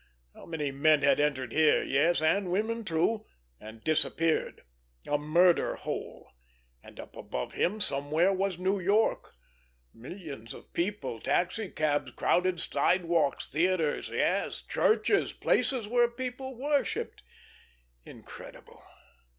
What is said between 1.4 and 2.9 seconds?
here, yes, and women